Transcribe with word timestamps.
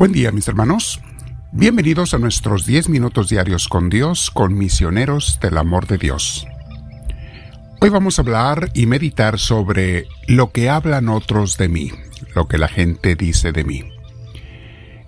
Buen 0.00 0.12
día 0.12 0.32
mis 0.32 0.48
hermanos. 0.48 0.98
Bienvenidos 1.52 2.14
a 2.14 2.18
nuestros 2.18 2.64
10 2.64 2.88
minutos 2.88 3.28
diarios 3.28 3.68
con 3.68 3.90
Dios, 3.90 4.30
con 4.30 4.56
misioneros 4.56 5.38
del 5.42 5.58
amor 5.58 5.86
de 5.86 5.98
Dios. 5.98 6.46
Hoy 7.82 7.90
vamos 7.90 8.18
a 8.18 8.22
hablar 8.22 8.70
y 8.72 8.86
meditar 8.86 9.38
sobre 9.38 10.06
lo 10.26 10.52
que 10.52 10.70
hablan 10.70 11.10
otros 11.10 11.58
de 11.58 11.68
mí, 11.68 11.92
lo 12.34 12.48
que 12.48 12.56
la 12.56 12.68
gente 12.68 13.14
dice 13.14 13.52
de 13.52 13.62
mí. 13.62 13.82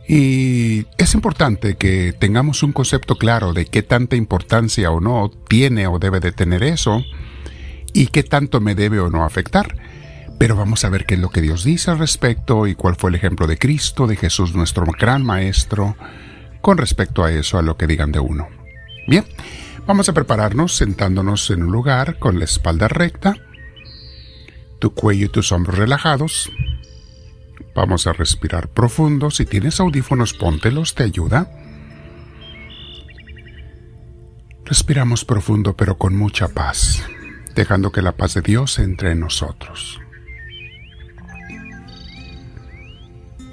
Y 0.06 0.84
es 0.98 1.14
importante 1.14 1.76
que 1.76 2.12
tengamos 2.12 2.62
un 2.62 2.72
concepto 2.72 3.16
claro 3.16 3.54
de 3.54 3.64
qué 3.64 3.82
tanta 3.82 4.16
importancia 4.16 4.90
o 4.90 5.00
no 5.00 5.30
tiene 5.48 5.86
o 5.86 5.98
debe 5.98 6.20
de 6.20 6.32
tener 6.32 6.62
eso 6.62 7.02
y 7.94 8.08
qué 8.08 8.24
tanto 8.24 8.60
me 8.60 8.74
debe 8.74 9.00
o 9.00 9.08
no 9.08 9.24
afectar. 9.24 9.74
Pero 10.42 10.56
vamos 10.56 10.84
a 10.84 10.88
ver 10.88 11.06
qué 11.06 11.14
es 11.14 11.20
lo 11.20 11.30
que 11.30 11.40
Dios 11.40 11.62
dice 11.62 11.92
al 11.92 12.00
respecto 12.00 12.66
y 12.66 12.74
cuál 12.74 12.96
fue 12.96 13.10
el 13.10 13.14
ejemplo 13.14 13.46
de 13.46 13.56
Cristo, 13.56 14.08
de 14.08 14.16
Jesús, 14.16 14.56
nuestro 14.56 14.84
gran 14.86 15.24
Maestro, 15.24 15.96
con 16.60 16.78
respecto 16.78 17.22
a 17.22 17.30
eso, 17.30 17.58
a 17.58 17.62
lo 17.62 17.76
que 17.76 17.86
digan 17.86 18.10
de 18.10 18.18
uno. 18.18 18.48
Bien, 19.06 19.24
vamos 19.86 20.08
a 20.08 20.12
prepararnos 20.12 20.74
sentándonos 20.74 21.48
en 21.50 21.62
un 21.62 21.70
lugar 21.70 22.18
con 22.18 22.40
la 22.40 22.44
espalda 22.44 22.88
recta, 22.88 23.36
tu 24.80 24.92
cuello 24.92 25.26
y 25.26 25.28
tus 25.28 25.52
hombros 25.52 25.78
relajados. 25.78 26.50
Vamos 27.76 28.08
a 28.08 28.12
respirar 28.12 28.66
profundo. 28.66 29.30
Si 29.30 29.46
tienes 29.46 29.78
audífonos, 29.78 30.34
póntelos, 30.34 30.96
te 30.96 31.04
ayuda. 31.04 31.52
Respiramos 34.64 35.24
profundo 35.24 35.76
pero 35.76 35.98
con 35.98 36.16
mucha 36.16 36.48
paz, 36.48 37.00
dejando 37.54 37.92
que 37.92 38.02
la 38.02 38.16
paz 38.16 38.34
de 38.34 38.40
Dios 38.40 38.80
entre 38.80 39.12
en 39.12 39.20
nosotros. 39.20 40.01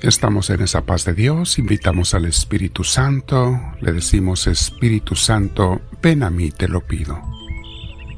Estamos 0.02 0.50
en 0.50 0.62
esa 0.62 0.86
paz 0.86 1.04
de 1.04 1.14
Dios, 1.14 1.60
invitamos 1.60 2.14
al 2.14 2.24
Espíritu 2.24 2.86
Santo, 2.86 3.60
le 3.82 3.92
decimos 3.92 4.48
Espíritu 4.48 5.14
Santo, 5.14 5.82
ven 6.02 6.24
a 6.24 6.30
mí, 6.30 6.52
te 6.52 6.70
lo 6.70 6.80
pido. 6.80 7.22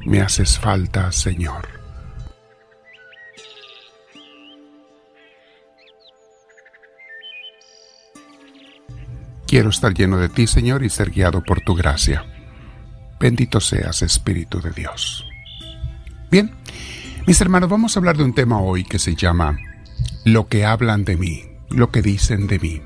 Me 0.05 0.21
haces 0.21 0.59
falta, 0.59 1.11
Señor. 1.11 1.67
Quiero 9.47 9.69
estar 9.69 9.95
lleno 9.95 10.17
de 10.17 10.29
ti, 10.29 10.45
Señor, 10.45 10.83
y 10.83 10.89
ser 10.91 11.09
guiado 11.09 11.43
por 11.43 11.61
tu 11.61 11.73
gracia. 11.73 12.23
Bendito 13.19 13.59
seas, 13.59 14.03
Espíritu 14.03 14.61
de 14.61 14.69
Dios. 14.69 15.25
Bien, 16.29 16.51
mis 17.25 17.41
hermanos, 17.41 17.71
vamos 17.71 17.95
a 17.95 17.99
hablar 17.99 18.17
de 18.17 18.23
un 18.23 18.35
tema 18.35 18.61
hoy 18.61 18.83
que 18.83 18.99
se 18.99 19.15
llama 19.15 19.57
Lo 20.25 20.47
que 20.47 20.63
hablan 20.63 21.05
de 21.05 21.17
mí 21.17 21.50
lo 21.73 21.91
que 21.91 22.01
dicen 22.01 22.47
de 22.47 22.59
mí. 22.59 22.81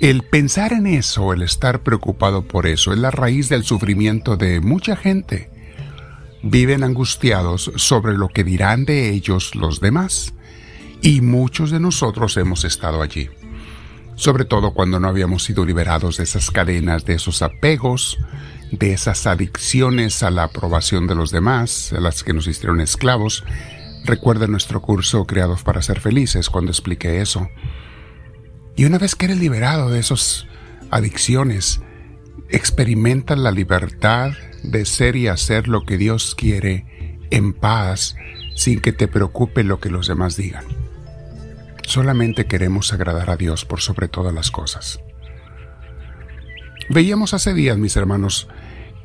El 0.00 0.22
pensar 0.22 0.72
en 0.72 0.86
eso, 0.86 1.32
el 1.32 1.42
estar 1.42 1.82
preocupado 1.82 2.46
por 2.46 2.66
eso, 2.66 2.92
es 2.92 2.98
la 2.98 3.10
raíz 3.10 3.48
del 3.48 3.64
sufrimiento 3.64 4.36
de 4.36 4.60
mucha 4.60 4.96
gente. 4.96 5.50
Viven 6.42 6.84
angustiados 6.84 7.72
sobre 7.76 8.14
lo 8.14 8.28
que 8.28 8.44
dirán 8.44 8.84
de 8.84 9.10
ellos 9.10 9.54
los 9.54 9.80
demás. 9.80 10.34
Y 11.00 11.20
muchos 11.20 11.70
de 11.70 11.80
nosotros 11.80 12.36
hemos 12.36 12.64
estado 12.64 13.02
allí. 13.02 13.30
Sobre 14.14 14.44
todo 14.44 14.74
cuando 14.74 15.00
no 15.00 15.08
habíamos 15.08 15.44
sido 15.44 15.64
liberados 15.64 16.18
de 16.18 16.24
esas 16.24 16.50
cadenas, 16.50 17.04
de 17.04 17.14
esos 17.14 17.42
apegos, 17.42 18.18
de 18.70 18.92
esas 18.92 19.26
adicciones 19.26 20.22
a 20.22 20.30
la 20.30 20.44
aprobación 20.44 21.06
de 21.06 21.14
los 21.14 21.30
demás, 21.30 21.92
a 21.92 22.00
las 22.00 22.22
que 22.22 22.32
nos 22.32 22.46
hicieron 22.46 22.80
esclavos, 22.80 23.44
Recuerda 24.04 24.46
nuestro 24.46 24.82
curso 24.82 25.24
Creados 25.24 25.62
para 25.62 25.80
ser 25.80 25.98
felices 25.98 26.50
cuando 26.50 26.70
expliqué 26.70 27.22
eso. 27.22 27.48
Y 28.76 28.84
una 28.84 28.98
vez 28.98 29.14
que 29.14 29.26
eres 29.26 29.38
liberado 29.38 29.90
de 29.90 30.00
esas 30.00 30.46
adicciones, 30.90 31.80
experimentas 32.48 33.38
la 33.38 33.50
libertad 33.50 34.32
de 34.62 34.84
ser 34.84 35.16
y 35.16 35.28
hacer 35.28 35.68
lo 35.68 35.84
que 35.84 35.98
Dios 35.98 36.34
quiere 36.34 37.18
en 37.30 37.52
paz, 37.52 38.16
sin 38.54 38.80
que 38.80 38.92
te 38.92 39.08
preocupe 39.08 39.64
lo 39.64 39.80
que 39.80 39.90
los 39.90 40.06
demás 40.06 40.36
digan. 40.36 40.64
Solamente 41.82 42.46
queremos 42.46 42.92
agradar 42.92 43.30
a 43.30 43.36
Dios 43.36 43.64
por 43.64 43.80
sobre 43.80 44.08
todas 44.08 44.32
las 44.32 44.50
cosas. 44.50 45.00
Veíamos 46.88 47.34
hace 47.34 47.54
días, 47.54 47.78
mis 47.78 47.96
hermanos, 47.96 48.48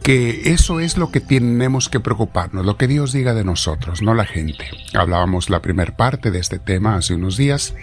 que 0.03 0.51
eso 0.51 0.79
es 0.79 0.97
lo 0.97 1.11
que 1.11 1.19
tenemos 1.19 1.89
que 1.89 1.99
preocuparnos, 1.99 2.65
lo 2.65 2.77
que 2.77 2.87
Dios 2.87 3.11
diga 3.11 3.33
de 3.33 3.43
nosotros, 3.43 4.01
no 4.01 4.13
la 4.13 4.25
gente. 4.25 4.69
Hablábamos 4.93 5.49
la 5.49 5.61
primera 5.61 5.95
parte 5.95 6.31
de 6.31 6.39
este 6.39 6.59
tema 6.59 6.95
hace 6.95 7.15
unos 7.15 7.37
días. 7.37 7.75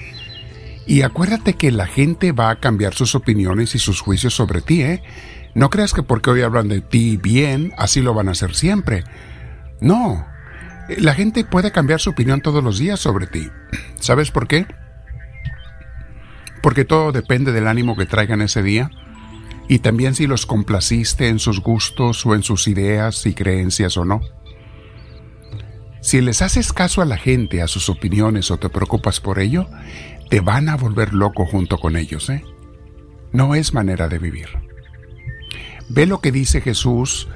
Y 0.86 1.02
acuérdate 1.02 1.54
que 1.54 1.72
la 1.72 1.86
gente 1.86 2.32
va 2.32 2.50
a 2.50 2.60
cambiar 2.60 2.94
sus 2.94 3.14
opiniones 3.14 3.74
y 3.74 3.78
sus 3.78 4.00
juicios 4.00 4.34
sobre 4.34 4.60
ti, 4.60 4.82
¿eh? 4.82 5.02
No 5.54 5.68
creas 5.70 5.92
que 5.92 6.02
porque 6.02 6.30
hoy 6.30 6.42
hablan 6.42 6.68
de 6.68 6.80
ti 6.80 7.16
bien, 7.16 7.72
así 7.76 8.02
lo 8.02 8.14
van 8.14 8.28
a 8.28 8.32
hacer 8.32 8.54
siempre. 8.54 9.04
No. 9.80 10.26
La 10.98 11.14
gente 11.14 11.44
puede 11.44 11.72
cambiar 11.72 12.00
su 12.00 12.10
opinión 12.10 12.40
todos 12.40 12.62
los 12.62 12.78
días 12.78 13.00
sobre 13.00 13.26
ti. 13.26 13.48
¿Sabes 13.98 14.30
por 14.30 14.46
qué? 14.46 14.66
Porque 16.62 16.84
todo 16.84 17.10
depende 17.10 17.52
del 17.52 17.66
ánimo 17.66 17.96
que 17.96 18.06
traigan 18.06 18.42
ese 18.42 18.62
día 18.62 18.90
y 19.68 19.80
también 19.80 20.14
si 20.14 20.26
los 20.26 20.46
complaciste 20.46 21.28
en 21.28 21.38
sus 21.38 21.60
gustos 21.60 22.24
o 22.26 22.34
en 22.34 22.42
sus 22.42 22.68
ideas 22.68 23.26
y 23.26 23.34
creencias 23.34 23.96
o 23.96 24.04
no. 24.04 24.20
Si 26.00 26.20
les 26.20 26.42
haces 26.42 26.72
caso 26.72 27.02
a 27.02 27.04
la 27.04 27.16
gente, 27.16 27.62
a 27.62 27.68
sus 27.68 27.88
opiniones 27.88 28.50
o 28.50 28.58
te 28.58 28.68
preocupas 28.68 29.20
por 29.20 29.38
ello, 29.38 29.68
te 30.30 30.40
van 30.40 30.68
a 30.68 30.76
volver 30.76 31.14
loco 31.14 31.46
junto 31.46 31.78
con 31.78 31.96
ellos, 31.96 32.30
¿eh? 32.30 32.44
No 33.32 33.54
es 33.54 33.74
manera 33.74 34.08
de 34.08 34.18
vivir. 34.18 34.48
Ve 35.88 36.06
lo 36.06 36.20
que 36.20 36.32
dice 36.32 36.60
Jesús 36.60 37.28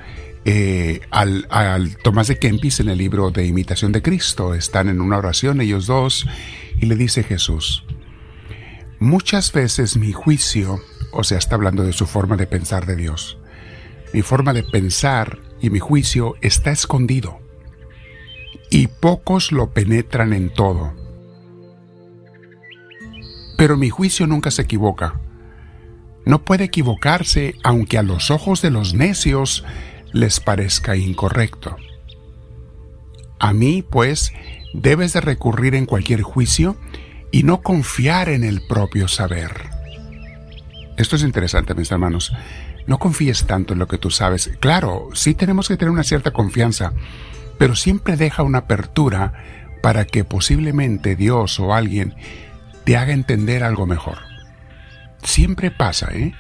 eh, 0.45 1.01
al, 1.11 1.47
al, 1.51 1.97
Tomás 1.99 2.29
de 2.29 2.39
Kempis 2.39 2.81
en 2.81 2.89
el 2.89 2.99
libro 2.99 3.31
de 3.31 3.47
Imitación 3.47 3.93
de 3.93 4.03
Cristo. 4.03 4.55
Están 4.55 4.89
en 4.89 5.01
una 5.01 5.19
oración 5.19 5.61
ellos 5.61 5.87
dos 5.87 6.27
y 6.81 6.87
le 6.87 6.97
dice 6.97 7.23
Jesús, 7.23 7.85
muchas 8.99 9.53
veces 9.53 9.97
mi 9.97 10.13
juicio 10.13 10.81
o 11.13 11.25
sea, 11.25 11.39
está 11.39 11.57
hablando 11.57 11.83
de 11.83 11.93
su 11.93 12.07
forma 12.07 12.37
de 12.37 12.47
pensar 12.47 12.87
de 12.87 12.97
Dios. 12.97 13.39
Mi 14.13 14.23
forma 14.23 14.53
de 14.53 14.63
pensar 14.63 15.39
y 15.61 15.71
mi 15.71 15.79
juicio 15.79 16.37
está 16.41 16.71
escondido. 16.71 17.40
Y 18.71 18.87
pocos 18.87 19.53
lo 19.53 19.73
penetran 19.73 20.33
en 20.33 20.51
todo. 20.51 20.95
Pero 23.59 23.77
mi 23.77 23.91
juicio 23.91 24.27
nunca 24.27 24.51
se 24.51 24.63
equivoca. 24.63 25.21
No 26.25 26.45
puede 26.45 26.65
equivocarse 26.65 27.57
aunque 27.65 27.99
a 27.99 28.03
los 28.03 28.31
ojos 28.31 28.63
de 28.63 28.71
los 28.71 28.95
necios 28.95 29.65
les 30.13 30.41
parezca 30.41 30.97
incorrecto. 30.97 31.77
A 33.39 33.53
mí, 33.53 33.83
pues, 33.83 34.33
debes 34.73 35.13
de 35.15 35.21
recurrir 35.21 35.75
en 35.75 35.87
cualquier 35.87 36.23
juicio 36.23 36.77
y 37.31 37.43
no 37.43 37.63
confiar 37.63 38.29
en 38.29 38.45
el 38.45 38.63
propio 38.67 39.09
saber. 39.09 39.71
Esto 40.97 41.17
es 41.17 41.23
interesante, 41.23 41.75
mis 41.75 41.91
hermanos. 41.91 42.33
No 42.87 42.99
confíes 42.99 43.47
tanto 43.47 43.73
en 43.73 43.79
lo 43.79 43.89
que 43.89 43.99
tú 43.99 44.11
sabes. 44.11 44.51
Claro, 44.61 45.09
sí 45.15 45.35
tenemos 45.35 45.69
que 45.69 45.77
tener 45.77 45.91
una 45.91 46.03
cierta 46.03 46.33
confianza, 46.33 46.93
pero 47.61 47.77
siempre 47.77 48.17
deja 48.17 48.43
una 48.43 48.61
apertura 48.61 49.35
para 49.83 50.07
que 50.07 50.25
posiblemente 50.25 51.15
Dios 51.15 51.61
o 51.61 51.75
alguien 51.75 52.15
te 52.85 52.97
haga 52.97 53.13
entender 53.13 53.65
algo 53.65 53.85
mejor. 53.85 54.17
Siempre 55.23 55.71
pasa, 55.71 56.09
¿eh? 56.11 56.33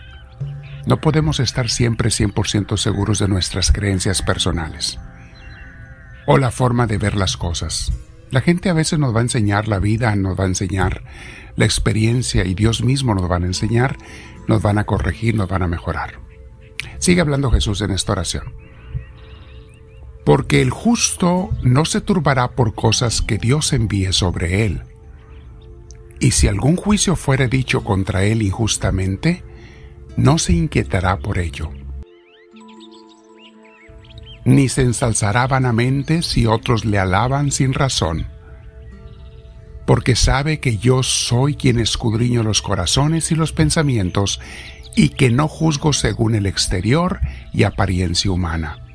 No 0.86 1.02
podemos 1.02 1.38
estar 1.38 1.68
siempre 1.68 2.08
100% 2.08 2.78
seguros 2.78 3.18
de 3.18 3.28
nuestras 3.28 3.70
creencias 3.70 4.22
personales 4.22 4.98
o 6.26 6.38
la 6.38 6.50
forma 6.50 6.86
de 6.86 6.96
ver 6.96 7.16
las 7.16 7.36
cosas. 7.36 7.92
La 8.30 8.40
gente 8.40 8.70
a 8.70 8.72
veces 8.72 8.98
nos 8.98 9.14
va 9.14 9.18
a 9.18 9.24
enseñar 9.24 9.68
la 9.68 9.78
vida, 9.78 10.16
nos 10.16 10.40
va 10.40 10.44
a 10.44 10.48
enseñar 10.48 11.02
la 11.54 11.66
experiencia 11.66 12.46
y 12.46 12.54
Dios 12.54 12.82
mismo 12.82 13.14
nos 13.14 13.30
va 13.30 13.36
a 13.36 13.40
enseñar 13.40 13.98
nos 14.48 14.62
van 14.62 14.78
a 14.78 14.84
corregir, 14.84 15.34
nos 15.34 15.50
van 15.50 15.64
a 15.64 15.68
mejorar. 15.68 16.18
Sigue 16.98 17.20
hablando 17.20 17.50
Jesús 17.50 17.82
en 17.82 17.90
esta 17.90 18.12
oración. 18.12 18.69
Porque 20.24 20.60
el 20.60 20.70
justo 20.70 21.50
no 21.62 21.84
se 21.84 22.00
turbará 22.00 22.52
por 22.52 22.74
cosas 22.74 23.22
que 23.22 23.38
Dios 23.38 23.72
envíe 23.72 24.12
sobre 24.12 24.66
él. 24.66 24.82
Y 26.18 26.32
si 26.32 26.48
algún 26.48 26.76
juicio 26.76 27.16
fuere 27.16 27.48
dicho 27.48 27.82
contra 27.82 28.24
él 28.24 28.42
injustamente, 28.42 29.42
no 30.16 30.38
se 30.38 30.52
inquietará 30.52 31.18
por 31.18 31.38
ello. 31.38 31.70
Ni 34.44 34.68
se 34.68 34.82
ensalzará 34.82 35.46
vanamente 35.46 36.22
si 36.22 36.46
otros 36.46 36.84
le 36.84 36.98
alaban 36.98 37.50
sin 37.50 37.72
razón 37.72 38.26
porque 39.90 40.14
sabe 40.14 40.60
que 40.60 40.78
yo 40.78 41.02
soy 41.02 41.56
quien 41.56 41.80
escudriño 41.80 42.44
los 42.44 42.62
corazones 42.62 43.32
y 43.32 43.34
los 43.34 43.52
pensamientos, 43.52 44.40
y 44.94 45.08
que 45.08 45.30
no 45.30 45.48
juzgo 45.48 45.92
según 45.92 46.36
el 46.36 46.46
exterior 46.46 47.18
y 47.52 47.64
apariencia 47.64 48.30
humana. 48.30 48.89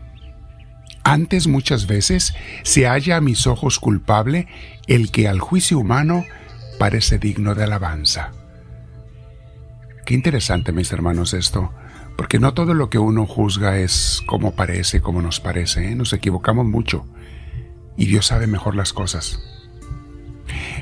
Antes 1.06 1.46
muchas 1.46 1.86
veces 1.86 2.34
se 2.63 2.88
halla 2.88 3.18
a 3.18 3.22
mis 3.22 3.46
ojos 3.46 3.80
culpable 3.80 4.48
el 4.88 5.12
que 5.12 5.28
al 5.28 5.40
juicio 5.40 5.78
humano 5.78 6.25
parece 6.80 7.19
digno 7.19 7.54
de 7.54 7.63
alabanza. 7.63 8.31
Qué 10.04 10.16
interesante, 10.16 10.72
mis 10.72 10.92
hermanos, 10.92 11.36
esto, 11.36 11.72
porque 12.18 12.40
no 12.40 12.56
todo 12.56 12.74
lo 12.74 12.90
que 12.90 12.98
uno 12.98 13.28
juzga 13.28 13.78
es 13.78 14.24
como 14.25 14.56
parece, 14.56 15.00
como 15.00 15.22
nos 15.22 15.40
parece, 15.40 15.92
¿eh? 15.92 15.96
nos 15.96 16.12
equivocamos 16.12 16.66
mucho 16.66 17.06
y 17.96 18.08
Dios 18.08 18.25
sabe 18.25 18.48
mejor 18.48 18.75
las 18.75 18.92
cosas. 18.92 19.40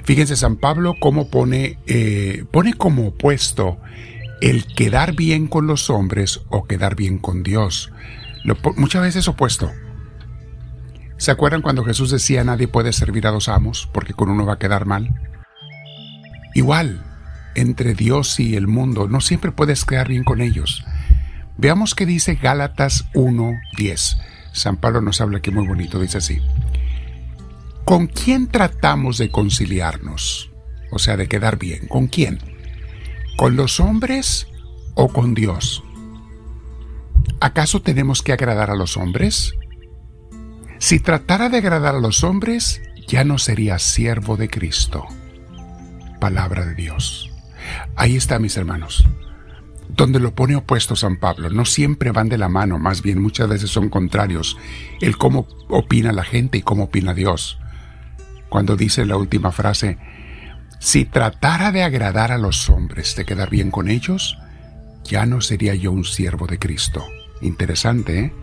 Fíjense 0.06 0.38
San 0.38 0.56
Pablo 0.56 0.96
cómo 1.02 1.30
pone, 1.30 1.80
eh, 1.86 2.46
pone 2.50 2.76
como 2.76 3.08
opuesto 3.08 3.78
el 4.40 4.66
quedar 4.74 5.18
bien 5.18 5.48
con 5.48 5.68
los 5.68 5.90
hombres 5.90 6.40
o 6.48 6.64
quedar 6.64 6.96
bien 6.96 7.18
con 7.18 7.44
Dios. 7.44 7.92
muchas 8.78 9.02
veces 9.02 9.28
opuesto. 9.28 9.70
¿Se 11.24 11.32
acuerdan 11.32 11.62
cuando 11.62 11.86
Jesús 11.86 12.12
decía 12.12 12.44
nadie 12.44 12.68
puede 12.68 12.92
servir 12.92 13.26
a 13.28 13.32
dos 13.32 13.48
amos 13.48 13.88
porque 13.94 14.14
con 14.14 14.30
uno 14.30 14.46
va 14.46 14.56
a 14.56 14.60
quedar 14.60 14.86
mal? 14.86 15.22
Igual, 16.54 17.02
entre 17.56 17.94
Dios 17.94 18.42
y 18.42 18.58
el 18.58 18.68
mundo, 18.68 19.08
no 19.08 19.22
siempre 19.22 19.54
puedes 19.54 19.86
quedar 19.86 20.10
bien 20.10 20.26
con 20.26 20.42
ellos. 20.42 20.84
Veamos 21.56 21.96
qué 21.96 22.06
dice 22.06 22.36
Gálatas 22.36 23.06
1.10. 23.14 24.20
San 24.52 24.76
Pablo 24.76 25.00
nos 25.00 25.22
habla 25.22 25.38
aquí 25.38 25.50
muy 25.50 25.66
bonito, 25.66 25.98
dice 25.98 26.18
así. 26.18 26.42
¿Con 27.86 28.08
quién 28.08 28.50
tratamos 28.50 29.18
de 29.18 29.32
conciliarnos? 29.32 30.52
O 30.92 31.00
sea, 31.00 31.16
de 31.16 31.30
quedar 31.30 31.58
bien. 31.58 31.88
¿Con 31.88 32.08
quién? 32.08 32.40
¿Con 33.38 33.56
los 33.56 33.80
hombres 33.80 34.48
o 34.96 35.08
con 35.08 35.36
Dios? 35.36 35.86
¿Acaso 37.40 37.82
tenemos 37.82 38.22
que 38.22 38.34
agradar 38.34 38.70
a 38.70 38.76
los 38.76 38.98
hombres? 38.98 39.56
Si 40.84 41.00
tratara 41.00 41.48
de 41.48 41.60
agradar 41.60 41.96
a 41.96 42.00
los 42.02 42.26
hombres, 42.26 42.82
ya 43.08 43.24
no 43.24 43.38
sería 43.38 43.80
siervo 43.80 44.36
de 44.36 44.50
Cristo. 44.50 45.08
Palabra 46.20 46.66
de 46.66 46.76
Dios. 46.76 47.32
Ahí 47.96 48.18
está, 48.18 48.38
mis 48.38 48.58
hermanos. 48.58 49.06
Donde 49.88 50.20
lo 50.20 50.36
pone 50.36 50.58
opuesto 50.58 50.98
San 50.98 51.22
Pablo, 51.22 51.50
no 51.50 51.64
siempre 51.64 52.12
van 52.12 52.28
de 52.28 52.38
la 52.38 52.50
mano, 52.50 52.80
más 52.80 53.02
bien 53.02 53.22
muchas 53.22 53.48
veces 53.48 53.70
son 53.70 53.88
contrarios, 53.88 54.58
el 55.00 55.18
cómo 55.18 55.48
opina 55.70 56.12
la 56.12 56.26
gente 56.26 56.58
y 56.58 56.64
cómo 56.64 56.84
opina 56.84 57.14
Dios 57.14 57.60
cuando 58.50 58.76
dice 58.76 59.06
la 59.06 59.16
última 59.16 59.54
frase, 59.54 59.98
si 60.80 61.06
tratara 61.06 61.72
de 61.72 61.84
agradar 61.84 62.34
a 62.34 62.38
los 62.38 62.70
hombres, 62.70 63.16
de 63.16 63.24
quedar 63.24 63.50
bien 63.50 63.72
con 63.72 63.90
ellos, 63.90 64.38
ya 65.06 65.26
no 65.26 65.40
sería 65.40 65.76
yo 65.76 65.94
un 65.94 66.04
siervo 66.04 66.46
de 66.46 66.60
Cristo. 66.60 67.06
Interesante, 67.42 68.20
¿eh? 68.20 68.43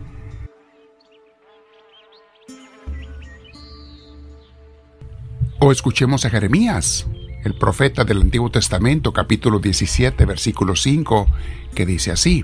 O 5.63 5.71
escuchemos 5.71 6.25
a 6.25 6.31
Jeremías, 6.31 7.05
el 7.43 7.53
profeta 7.53 8.03
del 8.03 8.21
Antiguo 8.21 8.49
Testamento, 8.49 9.13
capítulo 9.13 9.59
17, 9.59 10.25
versículo 10.25 10.75
5, 10.75 11.27
que 11.75 11.85
dice 11.85 12.09
así, 12.09 12.43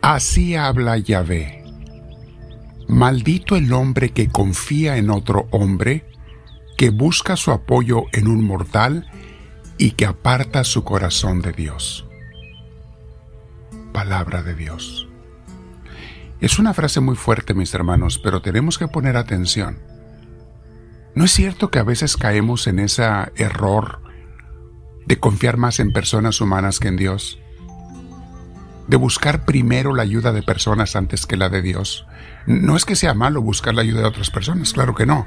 Así 0.00 0.56
habla 0.56 0.96
Yahvé, 0.96 1.62
maldito 2.88 3.56
el 3.56 3.74
hombre 3.74 4.08
que 4.08 4.30
confía 4.30 4.96
en 4.96 5.10
otro 5.10 5.48
hombre, 5.50 6.06
que 6.78 6.88
busca 6.88 7.36
su 7.36 7.50
apoyo 7.50 8.04
en 8.12 8.26
un 8.26 8.42
mortal 8.42 9.06
y 9.76 9.90
que 9.90 10.06
aparta 10.06 10.64
su 10.64 10.84
corazón 10.84 11.42
de 11.42 11.52
Dios. 11.52 12.06
Palabra 13.92 14.42
de 14.42 14.54
Dios. 14.54 15.08
Es 16.40 16.58
una 16.58 16.72
frase 16.72 17.00
muy 17.00 17.16
fuerte, 17.16 17.52
mis 17.52 17.74
hermanos, 17.74 18.18
pero 18.18 18.40
tenemos 18.40 18.78
que 18.78 18.88
poner 18.88 19.18
atención. 19.18 19.91
¿No 21.14 21.24
es 21.24 21.32
cierto 21.32 21.70
que 21.70 21.78
a 21.78 21.84
veces 21.84 22.16
caemos 22.16 22.66
en 22.66 22.78
ese 22.78 23.04
error 23.36 24.00
de 25.06 25.18
confiar 25.18 25.58
más 25.58 25.78
en 25.78 25.92
personas 25.92 26.40
humanas 26.40 26.78
que 26.78 26.88
en 26.88 26.96
Dios? 26.96 27.38
De 28.88 28.96
buscar 28.96 29.44
primero 29.44 29.94
la 29.94 30.02
ayuda 30.02 30.32
de 30.32 30.42
personas 30.42 30.96
antes 30.96 31.26
que 31.26 31.36
la 31.36 31.50
de 31.50 31.60
Dios. 31.60 32.06
No 32.46 32.76
es 32.76 32.84
que 32.86 32.96
sea 32.96 33.12
malo 33.12 33.42
buscar 33.42 33.74
la 33.74 33.82
ayuda 33.82 34.00
de 34.00 34.08
otras 34.08 34.30
personas, 34.30 34.72
claro 34.72 34.94
que 34.94 35.06
no, 35.06 35.26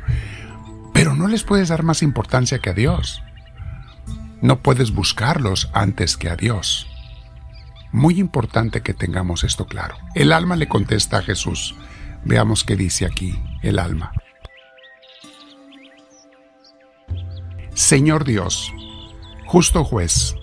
pero 0.93 1.15
no 1.15 1.27
les 1.27 1.43
puedes 1.43 1.69
dar 1.69 1.83
más 1.83 2.01
importancia 2.01 2.59
que 2.59 2.71
a 2.71 2.73
Dios. 2.73 3.21
No 4.41 4.61
puedes 4.61 4.91
buscarlos 4.91 5.69
antes 5.73 6.17
que 6.17 6.29
a 6.29 6.35
Dios. 6.35 6.87
Muy 7.91 8.19
importante 8.19 8.81
que 8.81 8.93
tengamos 8.93 9.43
esto 9.43 9.67
claro. 9.67 9.95
El 10.15 10.33
alma 10.33 10.55
le 10.55 10.67
contesta 10.67 11.19
a 11.19 11.21
Jesús. 11.21 11.75
Veamos 12.25 12.63
qué 12.63 12.75
dice 12.75 13.05
aquí 13.05 13.39
el 13.61 13.79
alma. 13.79 14.11
Señor 17.75 18.25
Dios, 18.25 18.73
justo 19.45 19.83
juez, 19.83 20.35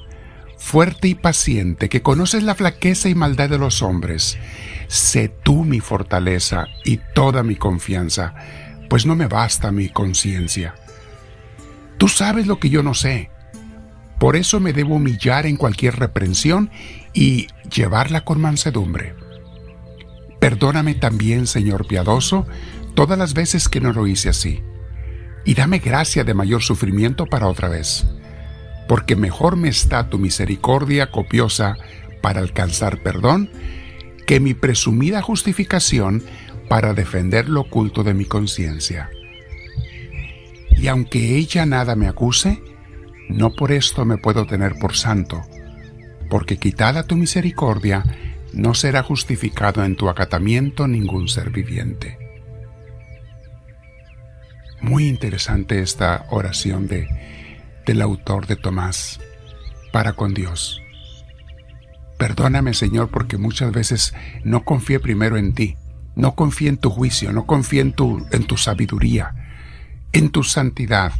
fuerte 0.56 1.08
y 1.08 1.16
paciente, 1.16 1.88
que 1.88 2.02
conoces 2.02 2.44
la 2.44 2.54
flaqueza 2.54 3.08
y 3.08 3.16
maldad 3.16 3.50
de 3.50 3.58
los 3.58 3.82
hombres, 3.82 4.38
sé 4.86 5.28
tú 5.28 5.64
mi 5.64 5.80
fortaleza 5.80 6.68
y 6.84 7.00
toda 7.14 7.42
mi 7.42 7.56
confianza 7.56 8.34
pues 8.92 9.06
no 9.06 9.16
me 9.16 9.26
basta 9.26 9.72
mi 9.72 9.88
conciencia. 9.88 10.74
Tú 11.96 12.08
sabes 12.08 12.46
lo 12.46 12.60
que 12.60 12.68
yo 12.68 12.82
no 12.82 12.92
sé. 12.92 13.30
Por 14.18 14.36
eso 14.36 14.60
me 14.60 14.74
debo 14.74 14.96
humillar 14.96 15.46
en 15.46 15.56
cualquier 15.56 15.98
reprensión 15.98 16.70
y 17.14 17.46
llevarla 17.74 18.22
con 18.26 18.38
mansedumbre. 18.38 19.14
Perdóname 20.40 20.94
también, 20.94 21.46
Señor 21.46 21.86
piadoso, 21.86 22.46
todas 22.94 23.18
las 23.18 23.32
veces 23.32 23.70
que 23.70 23.80
no 23.80 23.94
lo 23.94 24.06
hice 24.06 24.28
así, 24.28 24.62
y 25.44 25.54
dame 25.54 25.78
gracia 25.78 26.24
de 26.24 26.34
mayor 26.34 26.62
sufrimiento 26.62 27.26
para 27.26 27.48
otra 27.48 27.68
vez, 27.68 28.06
porque 28.88 29.16
mejor 29.16 29.56
me 29.56 29.68
está 29.68 30.08
tu 30.08 30.18
misericordia 30.18 31.10
copiosa 31.10 31.76
para 32.20 32.40
alcanzar 32.40 33.02
perdón 33.02 33.50
que 34.26 34.40
mi 34.40 34.54
presumida 34.54 35.20
justificación 35.22 36.22
para 36.68 36.94
defender 36.94 37.48
lo 37.48 37.62
oculto 37.62 38.04
de 38.04 38.14
mi 38.14 38.24
conciencia. 38.24 39.10
Y 40.70 40.86
aunque 40.88 41.36
ella 41.36 41.66
nada 41.66 41.96
me 41.96 42.08
acuse, 42.08 42.62
no 43.28 43.52
por 43.52 43.72
esto 43.72 44.04
me 44.04 44.18
puedo 44.18 44.46
tener 44.46 44.74
por 44.80 44.96
santo, 44.96 45.42
porque 46.30 46.56
quitada 46.56 47.02
tu 47.02 47.16
misericordia, 47.16 48.04
no 48.52 48.74
será 48.74 49.02
justificado 49.02 49.84
en 49.84 49.96
tu 49.96 50.08
acatamiento 50.08 50.86
ningún 50.86 51.28
ser 51.28 51.50
viviente. 51.50 52.21
Muy 54.82 55.06
interesante 55.06 55.80
esta 55.80 56.26
oración 56.30 56.88
de, 56.88 57.08
del 57.86 58.02
autor 58.02 58.48
de 58.48 58.56
Tomás 58.56 59.20
para 59.92 60.14
con 60.14 60.34
Dios. 60.34 60.80
Perdóname, 62.18 62.74
Señor, 62.74 63.08
porque 63.08 63.38
muchas 63.38 63.70
veces 63.70 64.12
no 64.42 64.64
confié 64.64 64.98
primero 64.98 65.36
en 65.36 65.54
ti, 65.54 65.76
no 66.16 66.34
confíe 66.34 66.68
en 66.68 66.78
tu 66.78 66.90
juicio, 66.90 67.32
no 67.32 67.46
confíe 67.46 67.80
en 67.80 67.92
tu, 67.92 68.26
en 68.32 68.44
tu 68.44 68.56
sabiduría, 68.56 69.34
en 70.12 70.30
tu 70.30 70.42
santidad. 70.42 71.12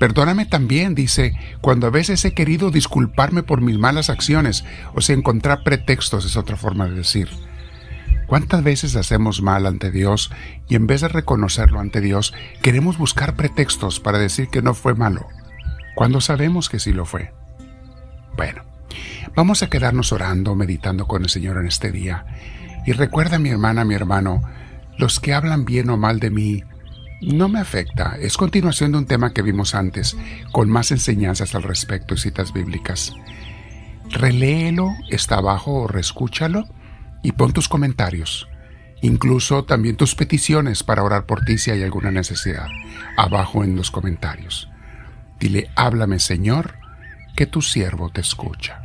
Perdóname 0.00 0.46
también, 0.46 0.96
dice, 0.96 1.38
cuando 1.60 1.86
a 1.86 1.90
veces 1.90 2.24
he 2.24 2.34
querido 2.34 2.72
disculparme 2.72 3.44
por 3.44 3.60
mis 3.60 3.78
malas 3.78 4.10
acciones, 4.10 4.64
o 4.94 5.00
sea, 5.00 5.14
encontrar 5.14 5.62
pretextos 5.62 6.24
es 6.24 6.36
otra 6.36 6.56
forma 6.56 6.86
de 6.88 6.96
decir. 6.96 7.28
¿Cuántas 8.32 8.64
veces 8.64 8.96
hacemos 8.96 9.42
mal 9.42 9.66
ante 9.66 9.90
Dios 9.90 10.30
y 10.66 10.74
en 10.74 10.86
vez 10.86 11.02
de 11.02 11.08
reconocerlo 11.08 11.80
ante 11.80 12.00
Dios, 12.00 12.32
queremos 12.62 12.96
buscar 12.96 13.36
pretextos 13.36 14.00
para 14.00 14.18
decir 14.18 14.48
que 14.48 14.62
no 14.62 14.72
fue 14.72 14.94
malo, 14.94 15.28
cuando 15.94 16.22
sabemos 16.22 16.70
que 16.70 16.78
sí 16.78 16.94
lo 16.94 17.04
fue? 17.04 17.34
Bueno, 18.34 18.62
vamos 19.36 19.62
a 19.62 19.68
quedarnos 19.68 20.12
orando, 20.12 20.54
meditando 20.54 21.06
con 21.06 21.24
el 21.24 21.28
Señor 21.28 21.58
en 21.58 21.66
este 21.66 21.92
día 21.92 22.24
y 22.86 22.92
recuerda 22.92 23.38
mi 23.38 23.50
hermana, 23.50 23.84
mi 23.84 23.94
hermano, 23.94 24.40
los 24.96 25.20
que 25.20 25.34
hablan 25.34 25.66
bien 25.66 25.90
o 25.90 25.98
mal 25.98 26.18
de 26.18 26.30
mí 26.30 26.64
no 27.20 27.50
me 27.50 27.60
afecta. 27.60 28.16
Es 28.18 28.38
continuación 28.38 28.92
de 28.92 28.98
un 28.98 29.06
tema 29.06 29.34
que 29.34 29.42
vimos 29.42 29.74
antes, 29.74 30.16
con 30.52 30.70
más 30.70 30.90
enseñanzas 30.90 31.54
al 31.54 31.64
respecto 31.64 32.14
y 32.14 32.18
citas 32.18 32.54
bíblicas. 32.54 33.12
Reléelo, 34.08 34.88
está 35.10 35.36
abajo 35.36 35.82
o 35.82 35.86
reescúchalo 35.86 36.64
y 37.22 37.32
pon 37.32 37.52
tus 37.52 37.68
comentarios. 37.68 38.48
Incluso 39.00 39.64
también 39.64 39.96
tus 39.96 40.14
peticiones 40.14 40.82
para 40.82 41.02
orar 41.02 41.26
por 41.26 41.44
ti 41.44 41.58
si 41.58 41.70
hay 41.70 41.82
alguna 41.82 42.10
necesidad, 42.10 42.68
abajo 43.16 43.64
en 43.64 43.74
los 43.76 43.90
comentarios. 43.90 44.68
Dile, 45.40 45.70
háblame 45.74 46.20
Señor, 46.20 46.76
que 47.34 47.46
tu 47.46 47.62
siervo 47.62 48.10
te 48.10 48.20
escucha. 48.20 48.82